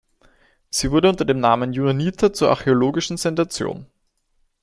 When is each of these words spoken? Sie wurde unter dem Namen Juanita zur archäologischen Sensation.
Sie 0.71 0.89
wurde 0.89 1.09
unter 1.09 1.25
dem 1.25 1.39
Namen 1.39 1.73
Juanita 1.73 2.33
zur 2.33 2.49
archäologischen 2.49 3.17
Sensation. 3.17 3.85